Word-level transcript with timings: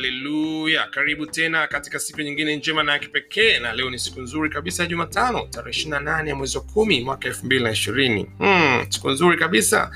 haleluya. 0.00 0.86
Karibu 0.90 1.26
tena 1.26 1.66
katika 1.66 1.98
siku 1.98 2.20
nyingine 2.20 2.56
njema 2.56 2.82
na 2.82 2.92
ya 2.92 2.98
kipekee 2.98 3.58
na 3.58 3.72
leo 3.72 3.90
ni 3.90 3.98
siku 3.98 4.20
nzuri 4.20 4.50
kabisa 4.50 4.82
ya 4.82 4.88
jumatano 4.88 5.40
tarehe 5.50 5.82
28 5.88 6.28
ya 6.28 6.34
mwezi 6.34 6.56
wa 6.58 6.62
kumi 6.64 7.00
mwaka 7.00 7.28
220 7.28 8.26
hmm, 8.38 8.86
siku 8.92 9.10
nzuri 9.10 9.38
kabisa. 9.38 9.90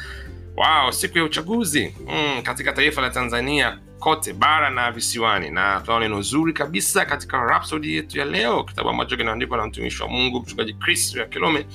Wow 0.56 0.92
siku 0.92 1.18
ya 1.18 1.24
uchaguzi. 1.24 1.84
Hmm, 1.86 2.42
katika 2.42 2.72
taifa 2.72 3.02
la 3.02 3.10
tanzania 3.10 3.78
kote 3.98 4.32
bara 4.32 4.70
na 4.70 4.92
visiwani. 4.92 5.50
Na 5.50 5.80
tunao 5.80 6.00
neno 6.00 6.22
zuri 6.22 6.52
kabisa 6.52 7.04
katika 7.04 7.38
rapsodi 7.44 7.94
yetu 7.94 8.18
ya 8.18 8.24
leo 8.24 8.64
kitabu 8.64 8.88
ambacho 8.88 9.16
kinaandikwa 9.16 9.58
na 9.58 9.66
mtumishi 9.66 10.02
wa 10.02 10.08
mungu 10.08 10.40
mchungaji 10.40 10.72
kristo 10.74 11.20
ya 11.20 11.26
kilome. 11.26 11.66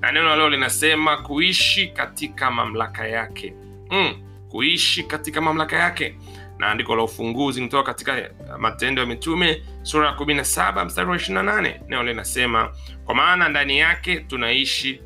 Na 0.00 0.12
neno 0.12 0.36
leo 0.36 0.48
linasema 0.50 1.16
kuishi 1.16 1.86
katika 1.88 2.50
mamlaka 2.50 3.08
yake. 3.08 3.54
Mm, 3.90 4.14
kuishi 4.50 5.02
katika 5.02 5.40
mamlaka 5.40 5.76
yake 5.76 6.14
na 6.58 6.66
andiko 6.70 6.96
la 6.96 7.02
ufunguzi 7.02 7.62
kutoka 7.62 7.82
katika 7.82 8.30
matendo 8.58 9.02
ya 9.02 9.08
mitume 9.08 9.62
sura 9.82 10.06
ya 10.08 10.14
17 10.14 10.84
mstari 10.84 11.10
wa 11.10 11.16
28 11.16 11.80
neno 11.88 12.02
linasema 12.02 12.72
kwa 13.04 13.14
maana 13.14 13.48
ndani 13.48 13.78
yake 13.78 14.16
tunaishi 14.20 15.00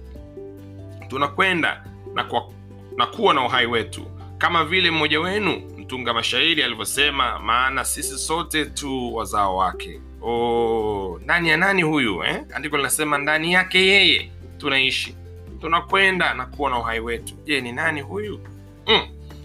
tunakwenda 1.08 1.84
na, 2.14 2.24
kwa, 2.24 2.48
na 2.96 3.06
kuwa 3.06 3.34
na 3.34 3.44
uhai 3.46 3.66
wetu 3.66 4.06
kama 4.38 4.64
vile 4.64 4.90
mmoja 4.90 5.20
wenu 5.20 5.62
mtunga 5.78 6.14
mashairi 6.14 6.62
alivyosema 6.62 7.38
maana 7.38 7.84
sisi 7.84 8.18
sote 8.18 8.64
tu 8.64 9.14
wazao 9.14 9.56
wake 9.56 10.00
oh, 10.22 11.20
ndani 11.24 11.48
ya 11.48 11.56
nani 11.56 11.82
huyu 11.82 12.24
eh? 12.24 12.42
andiko 12.54 12.76
linasema 12.76 13.18
ndani 13.18 13.52
yake 13.52 13.86
yeye 13.86 14.30
tunaishi 14.58 15.14
tunakwenda 15.60 16.34
na 16.34 16.46
kuwa 16.46 16.70
na 16.70 16.78
uhai 16.78 17.00
wetu 17.00 17.34
je 17.44 17.60
ni 17.60 17.72
nani 17.72 18.00
huyu 18.00 18.40
mm. 18.86 19.00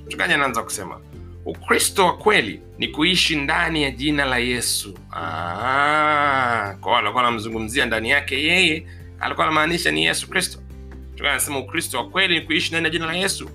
mchungaji 0.06 0.34
anaanza 0.34 0.64
kusema 0.64 1.00
ukristo 1.46 2.06
wa 2.06 2.18
kweli 2.18 2.62
ni 2.78 2.88
kuishi 2.88 3.36
ndani 3.36 3.84
ya 3.84 3.92
jina 3.92 4.26
la 4.26 4.38
yesu. 4.38 4.98
Ah, 5.12 6.76
kwa 6.82 7.00
alikuwa 7.00 7.24
anamzungumzia 7.24 7.86
ndani 7.86 8.10
yake 8.10 8.44
yeye 8.44 8.88
alikuwa 9.20 9.48
anamaanisha 9.48 9.92
ni 9.92 10.06
yesu 10.06 10.30
kristo. 10.30 10.60
Anasema 11.20 11.60
ukristo 11.60 11.98
wa 11.98 12.10
kweli 12.10 12.40
ni 12.40 12.46
kuishi 12.46 12.70
ndani 12.70 12.84
ya 12.86 12.90
jina 12.90 13.06
la 13.06 13.14
yesu. 13.14 13.50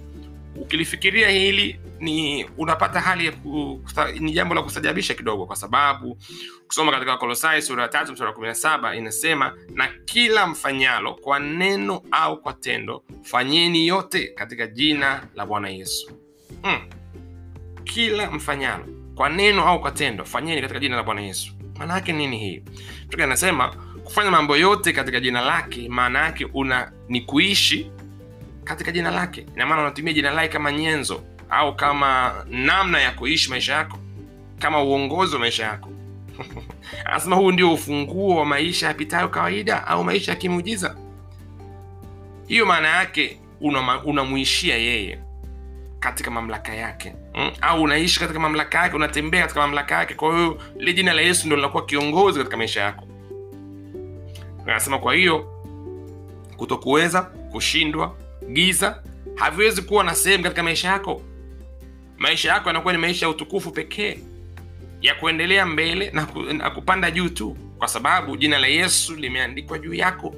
Ukilifikiria 0.57 1.29
hili 1.31 1.81
ni 2.01 2.45
unapata 2.59 3.01
hali 3.01 3.27
ya 3.27 3.33
ku, 3.33 3.81
ni 4.21 4.33
jambo 4.33 4.55
la 4.55 4.63
kusajabisha 4.63 5.15
kidogo 5.15 5.47
kwa 5.47 5.57
sababu 5.57 6.19
kusoma 6.67 6.93
katika 6.93 7.17
kolosai 7.17 7.63
sura 7.63 7.83
ya 7.83 7.89
tatu 7.89 8.13
mstari 8.13 8.33
kumi 8.33 8.47
na 8.47 8.55
saba 8.55 8.97
inasema 8.97 9.55
na 9.75 9.89
kila 10.05 10.47
mfanyalo 10.47 11.15
kwa 11.15 11.39
neno 11.39 12.03
au 12.11 12.41
kwa 12.43 12.53
tendo 12.53 13.03
fanyeni 13.23 13.87
yote 13.87 14.27
katika 14.29 14.67
jina 14.67 15.23
la 15.35 15.47
bwana 15.47 15.69
yesu. 15.69 16.13
Hmm. 16.63 17.00
Kila 17.95 18.31
mfanyalo 18.31 18.85
kwa 19.15 19.29
neno 19.29 19.67
au 19.69 19.81
kwa 19.81 19.91
tendo 19.91 20.25
fanyeni 20.25 20.61
katika 20.61 20.81
jina 20.81 20.97
la 20.97 21.03
bwana 21.03 21.21
yesu. 21.21 21.53
Maana 21.79 21.95
yake 21.95 22.13
nini 22.13 22.39
hii? 22.39 22.63
Tuka 23.09 23.25
anasema 23.25 23.69
kufanya 24.05 24.31
mambo 24.31 24.57
yote 24.57 24.93
katika 24.93 25.21
jina 25.21 25.41
lake 25.41 25.89
maana 25.89 26.19
yake 26.19 26.45
una 26.55 26.93
ni 27.09 27.21
kuishi 27.21 27.91
katika 28.65 28.93
jina 28.93 29.11
lake. 29.11 29.47
Inamaana 29.55 29.83
unatumia 29.83 30.13
jina 30.13 30.31
lake 30.31 30.49
kama 30.49 30.73
nyenzo 30.73 31.23
au 31.51 31.77
kama 31.77 32.35
namna 32.51 33.01
ya 33.01 33.11
kuishi 33.11 33.51
maisha 33.51 33.73
yako 33.75 33.99
kama 34.59 34.83
uongozi 34.83 35.35
wa 35.35 35.41
maisha 35.41 35.65
yako. 35.65 35.89
Anasema 37.05 37.37
huu 37.37 37.53
ndio 37.53 37.73
ufunguo 37.75 38.37
wa 38.37 38.47
maisha 38.47 38.87
yapitayo 38.87 39.29
kawaida 39.29 39.87
au 39.87 40.05
maisha 40.05 40.33
ya 40.33 40.37
kimuujiza 40.39 40.97
hiyo 42.51 42.67
maana 42.67 42.89
yake 42.89 43.41
unamuishia 44.05 44.75
una 44.75 44.85
yeye 44.85 45.19
katika 46.01 46.31
mamlaka 46.31 46.75
yake. 46.75 47.15
Mm? 47.35 47.51
au 47.61 47.83
unaishi 47.83 48.21
katika 48.21 48.41
mamlaka 48.41 48.79
yake 48.79 48.97
unatembea 48.97 49.43
katika 49.43 49.61
mamlaka 49.61 49.95
yake. 49.95 50.15
Kwa 50.15 50.37
hiyo 50.37 50.63
lile 50.77 50.93
jina 50.93 51.13
la 51.13 51.21
yesu 51.23 51.47
ndo 51.47 51.57
linakuwa 51.57 51.87
kiongozi 51.87 52.39
katika 52.39 52.57
maisha 52.57 52.81
yako. 52.81 53.07
Anasema 54.67 54.99
kwa 54.99 55.15
hiyo 55.15 55.47
kutokuweza 56.57 57.23
kushindwa 57.23 58.17
giza 58.53 59.03
haviwezi 59.35 59.83
kuwa 59.83 60.05
na 60.05 60.15
sehemu 60.15 60.43
katika 60.43 60.63
maisha 60.63 60.89
yako. 60.89 61.23
Maisha 62.19 62.49
yako 62.53 62.69
yanakuwa 62.69 62.93
ni 62.93 62.99
maisha 62.99 63.27
ya 63.27 63.31
utukufu 63.31 63.71
pekee 63.71 64.19
ya 65.01 65.15
kuendelea 65.15 65.67
mbele 65.67 66.11
na, 66.11 66.27
ku, 66.27 66.43
na 66.43 66.71
kupanda 66.71 67.11
juu 67.11 67.29
tu 67.29 67.57
kwa 67.79 67.89
sababu 67.89 68.37
jina 68.37 68.59
la 68.59 68.67
yesu 68.67 69.15
limeandikwa 69.17 69.79
juu 69.79 69.95
yako. 69.95 70.35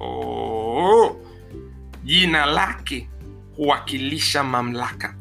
Oh, 0.00 1.16
jina 2.04 2.46
lake 2.46 3.08
huwakilisha 3.56 4.44
mamlaka 4.44 5.14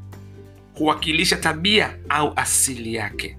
huwakilisha 0.77 1.35
tabia 1.37 1.97
au 2.09 2.33
asili 2.35 2.95
yake. 2.95 3.37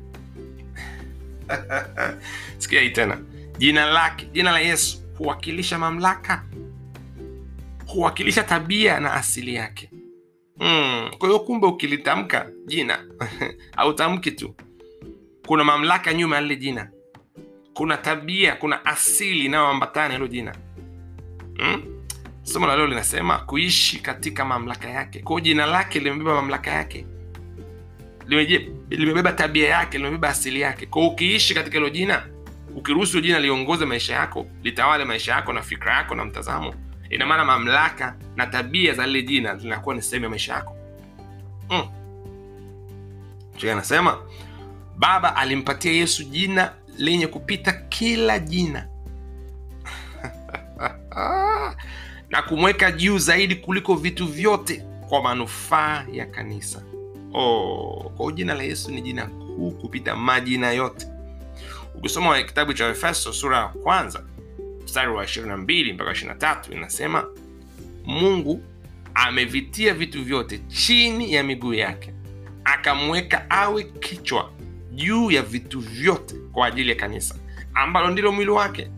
Sikia 2.59 2.81
hii 2.81 2.91
tena. 2.91 3.19
Jina 3.59 3.87
lake 3.87 4.27
jina 4.33 4.51
la 4.53 4.61
yesu 4.61 5.03
huwakilisha 5.19 5.79
mamlaka 5.79 6.45
huwakilisha 7.87 8.43
tabia 8.43 9.01
na 9.01 9.15
asili 9.15 9.55
yake. 9.55 9.91
Mm. 10.61 11.11
kwa 11.19 11.29
hiyo 11.29 11.41
kumbe 11.41 11.67
ukilitamka 11.67 12.51
jina 12.67 12.99
autamki 13.77 14.31
tu. 14.31 14.55
Kuna 15.47 15.65
mamlaka 15.65 16.15
nyuma 16.15 16.37
ya 16.37 16.43
lile 16.43 16.57
jina. 16.57 16.91
Kuna 17.75 17.97
tabia 17.97 18.57
kuna 18.57 18.85
asili 18.85 19.45
inayoambatana 19.45 20.15
hilo 20.15 20.27
jina. 20.29 20.55
Mm? 21.59 21.83
Somo 22.45 22.67
la 22.67 22.77
leo 22.77 22.87
linasema 22.87 23.39
kuishi 23.39 23.99
katika 23.99 24.45
mamlaka 24.45 24.89
yake. 24.89 25.19
Kwao 25.21 25.41
jina 25.41 25.67
lake 25.67 25.99
limebeba 26.01 26.35
mamlaka 26.35 26.71
yake. 26.71 27.07
Limebeba 28.91 29.33
tabia 29.33 29.69
yake 29.69 29.99
limebeba 29.99 30.29
asili 30.29 30.61
yake. 30.61 30.87
Kwao 30.87 31.07
ukiishi 31.09 31.55
katika 31.55 31.75
hilo 31.79 31.91
jina 31.91 32.27
ukiruhusu 32.77 33.21
jina 33.21 33.39
liongoze 33.41 33.85
maisha 33.85 34.15
yako 34.15 34.47
litawale 34.63 35.05
maisha 35.05 35.33
yako 35.33 35.53
na 35.53 35.63
fikra 35.63 35.97
yako 35.97 36.15
na 36.15 36.25
mtazamo 36.25 36.75
ina 37.11 37.27
maana 37.27 37.45
mamlaka 37.45 38.17
na 38.37 38.47
tabia 38.47 38.95
za 38.95 39.07
lile 39.07 39.23
jina 39.23 39.57
zinakuwa 39.57 39.95
ni 39.95 40.03
sehemu 40.03 40.25
ya 40.25 40.31
maisha 40.31 40.53
yako. 40.55 40.77
Mm. 41.71 41.89
anasema 43.73 44.19
baba 44.97 45.37
alimpatia 45.37 45.93
yesu 45.93 46.25
jina 46.25 46.73
lenye 46.99 47.27
kupita 47.27 47.73
kila 47.73 48.39
jina 48.39 48.89
na 52.35 52.43
kumweka 52.43 52.93
juu 52.93 53.19
zaidi 53.19 53.55
kuliko 53.55 53.95
vitu 53.95 54.27
vyote 54.27 54.85
kwa 55.09 55.23
manufaa 55.23 56.07
ya 56.13 56.27
kanisa. 56.27 56.83
Oh, 57.35 58.13
kwa 58.17 58.33
jina 58.33 58.55
la 58.55 58.63
yesu 58.63 58.91
ni 58.91 59.01
jina 59.03 59.27
kuu 59.27 59.71
kupita 59.71 60.17
majina 60.17 60.73
yote. 60.73 61.07
Ukisoma 61.95 62.43
kitabu 62.43 62.73
cha 62.75 62.89
efeso 62.89 63.33
sura 63.33 63.59
ya 63.59 63.69
kwanza 63.69 64.25
mstari 64.85 65.11
wa 65.13 65.25
22 65.25 65.95
mpaka 65.95 66.11
23 66.13 66.73
inasema 66.73 67.25
mungu 68.05 68.63
amevitia 69.15 69.95
vitu 69.95 70.25
vyote 70.25 70.59
chini 70.69 71.33
ya 71.33 71.43
miguu 71.43 71.75
yake 71.75 72.15
akamweka 72.65 73.51
awe 73.51 73.83
kichwa 73.83 74.51
juu 74.93 75.31
ya 75.31 75.43
vitu 75.43 75.81
vyote 75.81 76.35
kwa 76.53 76.67
ajili 76.67 76.89
ya 76.91 76.97
kanisa 76.97 77.35
ambalo 77.75 78.11
ndilo 78.11 78.33
mwili 78.33 78.51
wake 78.51 78.91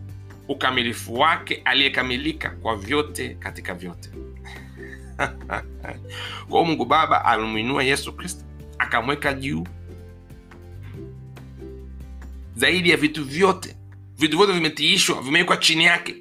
ukamilifu 0.47 1.13
wake 1.19 1.61
aliyekamilika 1.65 2.49
kwa 2.49 2.75
vyote 2.75 3.29
katika 3.29 3.73
vyote. 3.73 4.09
Kwao 6.49 6.65
mungu 6.65 6.85
baba 6.85 7.25
alimwinua 7.25 7.83
yesu 7.83 8.13
kristo 8.13 8.43
akamweka 8.79 9.33
juu 9.33 9.67
zaidi 12.55 12.89
ya 12.89 12.97
vitu 12.97 13.25
vyote. 13.25 13.75
Vitu 14.17 14.37
vyote 14.37 14.53
vimetiishwa 14.53 15.21
vimewekwa 15.21 15.57
chini 15.57 15.83
yake. 15.85 16.15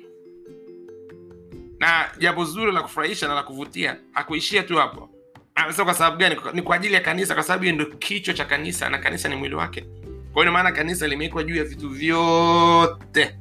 Na 1.78 2.10
jambo 2.18 2.44
zuri 2.44 2.72
la 2.72 2.82
kufurahisha 2.82 3.28
na 3.28 3.34
la 3.34 3.42
kuvutia 3.42 3.96
hakuishia 4.12 4.62
tu 4.62 4.76
hapo. 4.76 5.10
Anasema 5.54 5.84
kwa 5.84 5.94
sababu 5.94 6.16
gani? 6.16 6.36
Ni 6.52 6.62
kwa 6.62 6.76
ajili 6.76 6.94
ya 6.94 7.00
kanisa 7.00 7.34
kwa 7.34 7.42
sababu 7.42 7.62
hiyo 7.64 7.74
ndio 7.74 7.86
kichwa 7.86 8.34
cha 8.34 8.44
kanisa 8.44 8.90
na 8.90 8.98
kanisa 8.98 9.28
ni 9.28 9.36
mwili 9.36 9.54
wake. 9.54 9.84
Kwa 10.32 10.42
hiyo 10.42 10.52
maana 10.52 10.72
kanisa 10.72 11.06
limewekwa 11.08 11.42
juu 11.44 11.56
ya 11.56 11.64
vitu 11.64 11.88
vyote 11.88 13.34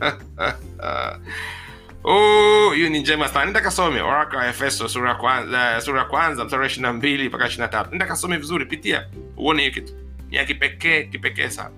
hiyo 2.74 2.88
ni 2.88 3.00
njema 3.00 3.28
sana. 3.28 3.44
Nenda 3.44 3.60
kasome 3.60 4.00
waraka 4.00 4.36
wa 4.36 4.48
efeso 4.48 4.88
sura 4.88 5.08
ya 5.08 5.14
kwanza 5.14 5.80
sura 5.80 5.98
ya 5.98 6.04
kwanza 6.04 6.44
mstari 6.44 6.60
wa 6.60 6.66
ishiri 6.66 6.82
na 6.82 6.92
mbili 6.92 7.28
mpaka 7.28 7.46
ishiri 7.46 7.60
na 7.62 7.68
tatu. 7.68 7.90
Nenda 7.90 8.06
kasome 8.06 8.36
vizuri 8.36 8.66
pitia 8.66 9.06
uone 9.36 9.62
hiyo 9.62 9.74
kitu. 9.74 9.92
Ni 10.30 10.36
ya 10.36 10.44
kipekee 10.44 11.02
kipekee 11.02 11.48
sana. 11.48 11.70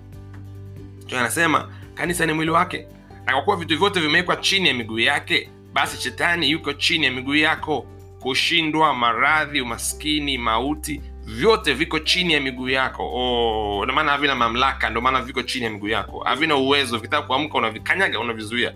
Anasema 1.17 1.71
kanisa 1.95 2.25
ni 2.25 2.33
mwili 2.33 2.51
wake. 2.51 2.87
Na 3.25 3.33
kwa 3.33 3.41
kuwa 3.41 3.57
vitu 3.57 3.77
vyote 3.77 3.99
vimewekwa 3.99 4.35
chini 4.35 4.67
ya 4.67 4.73
miguu 4.73 4.99
yake 4.99 5.49
basi 5.73 6.01
shetani 6.01 6.51
yuko 6.51 6.73
chini 6.73 7.05
ya 7.05 7.11
miguu 7.11 7.35
yako. 7.35 7.87
Kushindwa 8.19 8.93
maradhi 8.95 9.61
umaskini 9.61 10.37
mauti 10.37 11.01
vyote 11.27 11.73
viko 11.73 11.99
chini 11.99 12.33
ya 12.33 12.41
miguu 12.41 12.69
yako. 12.69 13.03
Oh, 13.13 13.85
maana 13.85 14.11
havina 14.11 14.35
mamlaka 14.35 14.89
ndio 14.89 15.01
maana 15.01 15.21
viko 15.21 15.41
chini 15.43 15.65
ya 15.65 15.71
miguu 15.71 15.87
yako. 15.87 16.19
Havina 16.19 16.55
uwezo. 16.55 16.97
Vikitaka 16.97 17.27
kuamka 17.27 17.57
unavikanyaga 17.57 18.19
unavizuia. 18.19 18.73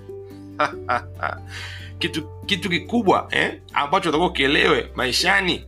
Kitu 1.99 2.27
kitu 2.45 2.69
kikubwa 2.69 3.27
eh, 3.31 3.61
ambacho 3.73 4.09
utakuwa 4.09 4.29
ukielewe 4.29 4.91
maishani 4.95 5.65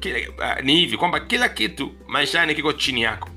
kila, 0.00 0.18
uh, 0.18 0.64
ni 0.64 0.76
hivi 0.76 0.96
kwamba 0.96 1.20
kila 1.20 1.48
kitu 1.48 1.90
maishani 2.08 2.54
kiko 2.54 2.72
chini 2.72 3.02
yako. 3.02 3.28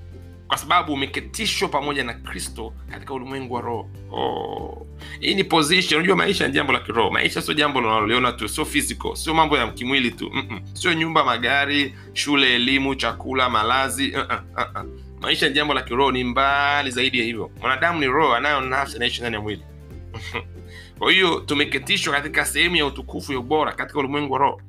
Kwa 0.48 0.58
sababu 0.58 0.94
umeketishwa 0.94 1.70
pamoja 1.70 2.04
na 2.04 2.14
kristo 2.14 2.74
katika 2.92 3.14
ulimwengu 3.14 3.54
wa 3.54 3.62
roho. 3.62 3.90
Oh. 4.12 4.88
Hii 5.20 5.36
ni 5.36 5.44
position. 5.44 5.98
Unajua 6.00 6.16
maisha 6.16 6.48
ni 6.48 6.54
jambo 6.54 6.74
la 6.74 6.80
kiroho. 6.80 7.10
Maisha 7.12 7.42
sio 7.42 7.54
jambo 7.54 7.80
unaloliona 7.80 8.32
tu 8.32 8.48
sio 8.50 8.66
physical 8.66 9.16
sio 9.16 9.34
mambo 9.34 9.58
ya 9.58 9.68
kimwili 9.68 10.12
tu. 10.12 10.30
Mm-mm. 10.34 10.62
sio 10.74 10.94
nyumba 10.94 11.24
magari 11.26 11.94
shule 12.14 12.56
elimu 12.56 12.96
chakula 12.96 13.50
malazi. 13.50 14.12
Uh-uh, 14.12 14.40
uh-uh. 14.56 14.86
maisha 15.22 15.48
ni 15.50 15.54
jambo 15.56 15.74
la 15.74 15.82
kiroho 15.82 16.12
ni 16.12 16.24
mbali 16.24 16.92
zaidi 16.92 17.20
ya 17.20 17.26
hivyo. 17.26 17.52
Mwanadamu 17.60 18.00
ni 18.00 18.08
roho 18.08 18.36
anayo 18.36 18.62
nafsi 18.62 18.96
anaishi 18.96 19.20
ndani 19.20 19.36
ya 19.36 19.42
mwili. 19.42 19.64
Kwa 21.00 21.12
hiyo 21.12 21.40
tumeketishwa 21.40 22.14
katika 22.14 22.46
sehemu 22.46 22.76
ya 22.76 22.86
utukufu 22.86 23.34
ya 23.34 23.40
ubora 23.40 23.72
katika 23.72 24.00
ulimwengu 24.00 24.34
wa 24.34 24.40
roho. 24.40 24.62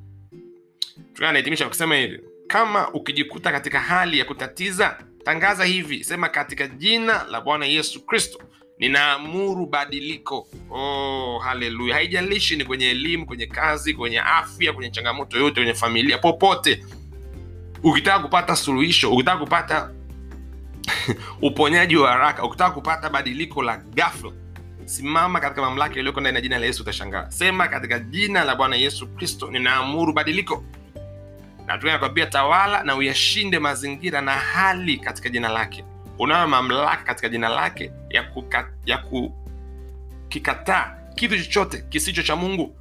Tukaa 1.13 1.67
kusema 1.67 1.95
hivi. 1.95 2.19
Kama 2.47 2.89
ukijikuta 2.93 3.51
katika 3.51 3.79
hali 3.79 4.19
ya 4.19 4.25
kutatiza 4.25 4.97
tangaza 5.23 5.65
hivi. 5.65 6.03
Sema 6.03 6.29
katika 6.29 6.67
jina 6.67 7.23
la 7.23 7.41
bwana 7.41 7.65
yesu 7.65 8.05
kristo 8.05 8.39
ninaamuru 8.79 9.65
badiliko. 9.65 10.47
Oh, 10.71 11.39
haleluya. 11.39 11.95
Haijalishi 11.95 12.55
ni 12.55 12.65
kwenye 12.65 12.89
elimu 12.89 13.25
kwenye 13.25 13.45
kazi 13.45 13.93
kwenye 13.93 14.19
afya 14.19 14.73
kwenye 14.73 14.91
changamoto 14.91 15.37
yote 15.39 15.55
kwenye 15.55 15.73
familia 15.73 16.17
popote. 16.17 16.85
Ukitaka 17.83 18.19
kupata 18.19 18.55
suluhisho 18.55 19.11
ukitaka 19.11 19.37
kupata 19.37 19.89
uponyaji 21.41 21.95
wa 21.97 22.11
haraka 22.11 22.43
ukitaka 22.43 22.71
kupata 22.71 23.09
badiliko 23.09 23.63
la 23.63 23.77
ghafla 23.77 24.31
simama 24.85 25.39
katika 25.39 25.61
mamlaka 25.61 25.95
iliyoko 25.95 26.21
ndani 26.21 26.35
ya 26.35 26.41
jina 26.41 26.57
la 26.59 26.65
yesu 26.65 26.83
utashangaa. 26.83 27.31
Sema 27.31 27.67
katika 27.67 27.99
jina 27.99 28.43
la 28.43 28.55
bwana 28.55 28.75
yesu 28.75 29.07
kristo 29.07 29.51
ninaamuru 29.51 30.13
badiliko. 30.13 30.63
Na 31.65 31.77
tunakwambia 31.77 32.25
tawala 32.25 32.83
na 32.83 32.95
uyashinde 32.95 33.59
mazingira 33.59 34.21
na 34.21 34.31
hali 34.31 34.97
katika 34.97 35.29
jina 35.29 35.49
lake 35.49 35.83
unayo 36.19 36.47
mamlaka 36.47 37.03
katika 37.03 37.29
jina 37.29 37.49
lake 37.49 37.91
ya, 38.09 38.23
kuka, 38.23 38.69
ya 38.85 38.97
kukikataa 38.97 40.95
kitu 41.15 41.37
chochote 41.43 41.83
kisicho 41.89 42.23
cha 42.23 42.35
mungu 42.35 42.75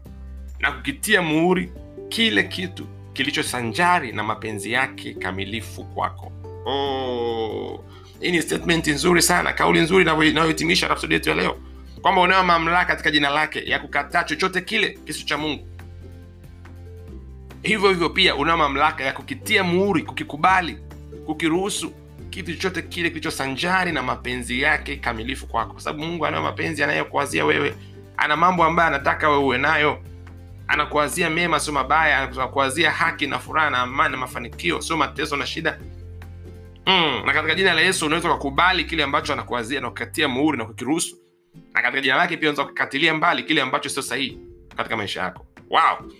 na 0.60 0.72
kukitia 0.72 1.22
muhuri 1.22 1.72
kile 2.08 2.42
kitu 2.42 2.86
kilicho 3.12 3.42
sanjari 3.42 4.12
na 4.12 4.22
mapenzi 4.22 4.72
yake 4.72 5.14
kamilifu 5.14 5.84
kwako. 5.84 6.32
Oh, 6.66 7.84
hii 8.20 8.30
ni 8.30 8.42
statement 8.42 8.86
nzuri 8.86 9.22
sana 9.22 9.52
kauli 9.52 9.80
nzuri 9.80 10.02
inayohitimisha 10.30 10.88
rafsodi 10.88 11.14
yetu 11.14 11.28
ya 11.28 11.34
leo 11.34 11.56
kwamba 12.02 12.20
unayo 12.20 12.44
mamlaka 12.44 12.84
katika 12.84 13.10
jina 13.10 13.30
lake 13.30 13.62
ya 13.70 13.78
kukataa 13.78 14.24
chochote 14.24 14.60
kile 14.60 14.98
kisicho 15.04 15.26
cha 15.26 15.38
mungu. 15.38 15.66
Hivyo 17.62 17.88
hivyo 17.88 18.10
pia 18.10 18.34
unayo 18.36 18.58
mamlaka 18.58 19.04
ya 19.04 19.12
kukitia 19.12 19.64
muhuri 19.64 20.02
kukikubali 20.02 20.78
kukiruhusu 21.26 21.92
kitu 22.30 22.52
chochote 22.54 22.82
kile 22.82 23.08
kilicho 23.10 23.30
sanjari 23.30 23.92
na 23.92 24.02
mapenzi 24.02 24.60
yake 24.60 24.96
kamilifu 24.96 25.46
kwako. 25.46 25.72
Kwa 25.72 25.80
sababu 25.82 26.04
mungu 26.04 26.26
anayo 26.26 26.42
mapenzi 26.42 26.82
anayokuazia 26.82 27.44
wewe 27.44 27.74
ana 28.16 28.36
mambo 28.36 28.64
ambayo 28.64 28.88
anataka 28.88 29.28
wewe 29.28 29.42
uwe 29.42 29.58
nayo. 29.58 29.98
Anakuazia 30.68 31.30
mema 31.30 31.60
sio 31.60 31.72
mabaya 31.72 32.18
anakuazia 32.18 32.90
haki 32.90 33.26
na 33.26 33.38
furaha 33.38 33.70
na 33.70 33.78
amani 33.78 34.12
na 34.12 34.18
mafanikio 34.18 34.80
sio 34.82 34.96
mateso 34.96 35.36
na 35.36 35.46
shida. 35.46 35.78
Mm. 36.86 37.22
na 37.26 37.32
katika 37.32 37.54
jina 37.54 37.74
la 37.74 37.80
yesu 37.80 38.06
unaweza 38.06 38.28
ukakubali 38.30 38.84
kile 38.84 39.02
ambacho 39.02 39.32
anakuazia 39.32 39.80
na 39.80 39.88
kukatia 39.88 40.28
muhuri 40.28 40.58
na 40.58 40.64
kukiruhusu. 40.64 41.16
Na 41.74 41.82
katika 41.82 42.00
jina 42.00 42.16
lake 42.16 42.36
pia 42.36 42.50
unaweza 42.50 42.64
kukatilia 42.64 43.14
mbali 43.14 43.42
kile 43.42 43.62
ambacho 43.62 43.88
sio 43.88 44.02
sahihi 44.02 44.38
katika 44.76 44.96
maisha 44.96 45.20
yako. 45.22 45.46
Wow. 45.70 46.12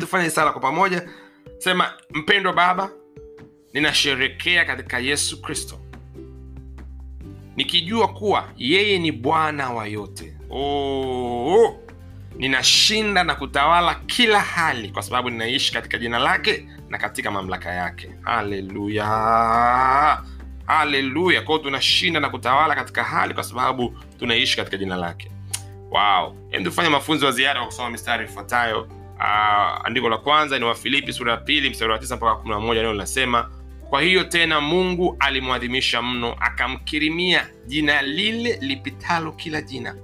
Tufanye 0.00 0.30
sala 0.30 0.52
kwa 0.52 0.60
pamoja. 0.60 1.08
Sema 1.58 1.92
mpendwa 2.10 2.52
baba 2.52 2.90
ninasherekea 3.76 4.64
katika 4.64 4.98
yesu 4.98 5.42
kristo. 5.42 5.78
Nikijua 7.56 8.08
kuwa 8.08 8.48
yeye 8.56 8.98
ni 8.98 9.12
bwana 9.12 9.70
wa 9.70 9.86
yote. 9.86 10.36
Oh, 10.50 11.76
ninashinda 12.36 13.24
na 13.24 13.34
kutawala 13.34 13.94
kila 13.94 14.40
hali 14.40 14.88
kwa 14.88 15.02
sababu 15.02 15.30
ninaishi 15.30 15.72
katika 15.72 15.98
jina 15.98 16.18
lake 16.18 16.68
na 16.88 16.98
katika 16.98 17.30
mamlaka 17.30 17.72
yake. 17.72 18.10
Haleluya. 18.22 19.06
Haleluya. 20.66 21.42
Kwao 21.42 21.58
tunashinda 21.58 22.20
na 22.20 22.30
kutawala 22.30 22.74
katika 22.74 23.04
hali 23.04 23.34
kwa 23.34 23.42
sababu 23.44 23.98
tunaishi 24.18 24.56
katika 24.56 24.76
jina 24.76 24.96
lake. 24.96 25.30
Wow. 25.90 26.36
Hem 26.50 26.64
tufanye 26.64 26.88
mafunzo 26.88 27.26
ya 27.26 27.32
ziada 27.32 27.60
kwa 27.60 27.66
kusoma 27.66 27.90
mistari 27.90 28.24
ifuatayo. 28.24 28.88
Uh, 29.18 29.86
andiko 29.86 30.08
la 30.08 30.18
kwanza 30.18 30.58
ni 30.58 30.64
wafilipi 30.64 31.12
sura 31.12 31.32
ya 31.32 31.38
pili 31.38 31.70
mstari 31.70 31.92
wa 31.92 31.98
tisa 31.98 32.16
mpaka 32.16 32.36
kumi 32.36 32.50
na 32.54 32.60
moja 32.60 32.80
neno 32.80 32.92
linasema 32.92 33.50
kwa 33.90 34.02
hiyo 34.02 34.24
tena 34.24 34.60
mungu 34.60 35.16
alimwadhimisha 35.20 36.02
mno 36.02 36.36
akamkirimia 36.40 37.48
jina 37.66 38.02
lile 38.02 38.58
lipitalo 38.60 39.32
kila 39.32 39.62
jina. 39.62 39.94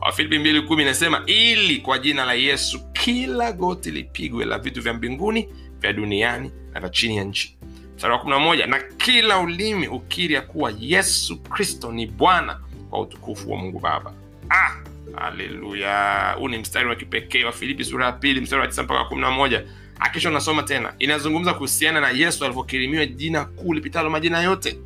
Wafilipi 0.00 0.38
mbili 0.38 0.62
kumi 0.62 0.82
inasema 0.82 1.22
ili 1.26 1.76
kwa 1.76 1.98
jina 1.98 2.24
la 2.24 2.34
yesu 2.34 2.80
kila 2.92 3.52
goti 3.52 3.90
lipigwe 3.90 4.44
la 4.44 4.58
vitu 4.58 4.82
vya 4.82 4.92
mbinguni 4.94 5.48
vya 5.80 5.92
duniani 5.92 6.50
na 6.72 6.80
vya 6.80 6.88
chini 6.88 7.16
ya 7.16 7.24
nchi. 7.24 7.56
Mstari 7.96 8.12
wa 8.12 8.18
kumi 8.18 8.56
na 8.66 8.80
kila 8.96 9.38
ulimi 9.38 9.88
ukiri 9.88 10.34
ya 10.34 10.40
kuwa 10.40 10.72
yesu 10.80 11.38
kristo 11.38 11.92
ni 11.92 12.06
bwana 12.06 12.60
kwa 12.90 13.00
utukufu 13.00 13.52
wa 13.52 13.58
mungu 13.58 13.78
baba. 13.78 14.12
Ah, 14.50 14.70
haleluya. 15.16 16.32
Huu 16.38 16.48
ni 16.48 16.58
mstari 16.58 16.88
wa 16.88 16.94
kipekee 16.96 17.44
wa 17.44 17.52
filipi 17.52 17.84
sura 17.84 18.06
ya 18.06 18.12
pili 18.12 18.40
mstari 18.40 18.62
wa 18.62 18.68
tisa 18.68 18.82
mpaka 18.82 19.04
kumi 19.04 19.20
na 19.20 19.30
moja 19.30 19.64
akisha 20.00 20.28
unasoma 20.28 20.62
tena. 20.62 20.94
Inazungumza 20.98 21.54
kuhusiana 21.54 22.00
na 22.00 22.10
yesu 22.10 22.44
alivyokirimiwa 22.44 23.06
jina 23.06 23.44
kuu 23.44 23.72
lipitalo 23.74 24.10
majina 24.10 24.40
yote. 24.42 24.78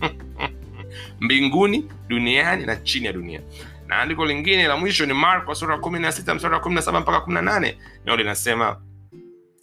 Mbinguni 1.20 1.84
duniani 2.08 2.66
na 2.66 2.76
chini 2.76 3.06
ya 3.06 3.12
dunia. 3.12 3.40
Na 3.86 3.96
andiko 3.98 4.26
lingine 4.26 4.68
la 4.68 4.76
mwisho 4.76 5.06
ni 5.06 5.12
marko 5.12 5.54
sura 5.54 5.74
ya 5.74 5.80
kumi 5.80 5.98
na 5.98 6.12
sita 6.12 6.34
mstari 6.34 6.54
wa 6.54 6.60
kumi 6.60 6.74
na 6.74 6.82
saba 6.82 7.00
mpaka 7.00 7.20
kumi 7.20 7.34
na 7.34 7.42
nane. 7.42 7.78
Nao 8.04 8.16
linasema 8.16 8.80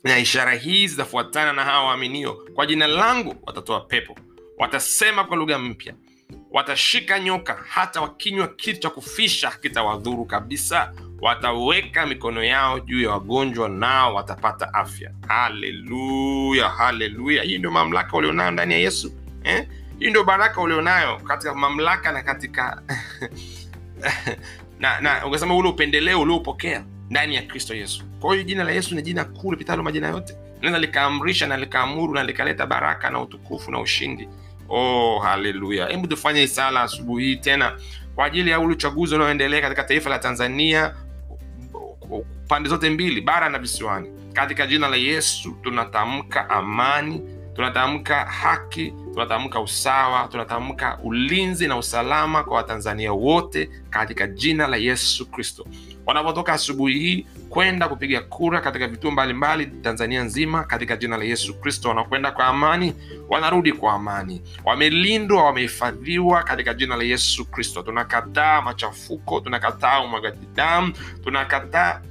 na 0.04 0.20
ishara 0.20 0.52
hii 0.54 0.88
zitafuatana 0.88 1.54
na 1.54 1.64
hawa 1.64 1.88
waaminio. 1.88 2.34
Kwa 2.54 2.66
jina 2.66 2.88
langu 2.88 3.36
watatoa 3.44 3.82
pepo. 3.82 4.16
Watasema 4.58 5.24
kwa 5.24 5.38
lugha 5.38 5.60
mpya. 5.60 5.94
Watashika 6.52 7.20
nyoka 7.20 7.54
hata 7.70 8.02
wakinywa 8.02 8.48
kitu 8.48 8.80
cha 8.80 8.90
kufisha 8.90 9.52
kitawadhuru 9.52 10.26
kabisa 10.26 10.94
wataweka 11.22 12.06
mikono 12.06 12.44
yao 12.44 12.80
juu 12.80 13.02
ya 13.02 13.10
wagonjwa 13.10 13.70
nao 13.70 14.14
watapata 14.16 14.74
afya. 14.74 15.12
Haleluya 15.28 16.70
haleluya. 16.70 17.44
Hii 17.44 17.58
ndio 17.58 17.72
mamlaka 17.72 18.18
ulionayo 18.18 18.52
ndani 18.52 18.74
ya 18.74 18.80
yesu 18.80 19.12
eh? 19.44 19.68
hii 20.00 20.10
ndio 20.10 20.24
baraka 20.24 20.62
ulionayo 20.62 21.18
katika 21.18 21.54
mamlaka 21.56 22.12
na 22.12 22.24
katika 22.24 22.82
na 24.80 25.02
na 25.02 25.26
ukasema 25.26 25.56
ule 25.56 25.70
upendeleo 25.70 26.22
uliopokea 26.22 26.84
ndani 27.10 27.36
ya 27.36 27.42
kristo 27.42 27.76
yesu. 27.76 28.04
Kwa 28.20 28.32
hiyo 28.34 28.44
jina 28.44 28.64
la 28.64 28.72
yesu 28.72 28.96
ni 28.96 29.02
jina 29.02 29.26
kuu 29.26 29.52
lipitalo 29.52 29.84
majina 29.84 30.08
yote. 30.08 30.34
Linaweza 30.56 30.80
likaamrisha 30.80 31.48
na 31.48 31.58
likaamuru 31.58 32.14
na 32.14 32.24
likaleta 32.24 32.66
baraka 32.66 33.10
na 33.10 33.22
utukufu 33.22 33.72
na 33.72 33.80
ushindi. 33.80 34.30
Oh 34.70 35.20
haleluya. 35.20 35.88
Hebu 35.88 36.08
tufanye 36.08 36.44
isala 36.44 36.82
asubuhi 36.82 37.26
hii 37.26 37.36
tena 37.36 37.78
kwa 38.16 38.26
ajili 38.26 38.50
ya 38.50 38.60
ule 38.60 38.74
uchaguzi 38.74 39.16
unaoendelea 39.16 39.62
katika 39.62 39.84
taifa 39.84 40.10
la 40.10 40.20
tanzania 40.20 40.94
pande 42.48 42.70
zote 42.70 42.90
mbili 42.90 43.22
bara 43.22 43.50
na 43.50 43.60
visiwani. 43.60 44.10
Katika 44.34 44.68
jina 44.68 44.88
la 44.88 44.96
yesu 44.96 45.52
tunatamka 45.64 46.50
amani 46.50 47.22
tunatamka 47.56 48.26
haki 48.26 48.94
tunatamka 49.14 49.60
usawa 49.60 50.28
tunatamka 50.28 51.00
ulinzi 51.04 51.68
na 51.68 51.78
usalama 51.78 52.44
kwa 52.44 52.58
watanzania 52.58 53.14
wote 53.14 53.70
katika 53.90 54.28
jina 54.28 54.68
la 54.68 54.78
yesu 54.78 55.26
kristo. 55.32 55.66
Wanapotoka 56.06 56.54
asubuhi 56.54 57.00
hii 57.00 57.26
kwenda 57.50 57.88
kupiga 57.88 58.22
kura 58.22 58.62
katika 58.62 58.88
vituo 58.88 59.12
mbalimbali 59.12 59.66
tanzania 59.66 60.24
nzima 60.24 60.64
katika 60.64 60.96
jina 60.98 61.18
la 61.18 61.24
yesu 61.24 61.54
kristo 61.62 61.90
wanakwenda 61.90 62.32
kwa 62.32 62.46
amani 62.46 62.94
wanarudi 63.30 63.74
kwa 63.74 63.94
amani. 63.94 64.42
Wamelindwa 64.66 65.44
wamehifadhiwa 65.44 66.44
katika 66.44 66.74
jina 66.74 66.96
la 66.96 67.04
yesu 67.04 67.46
kristo. 67.46 67.82
Tunakataa 67.82 68.62
machafuko 68.62 69.40
tunakataa 69.40 70.00
umwagaji 70.02 70.48
damu 70.56 70.94
tunakataa 71.24 72.02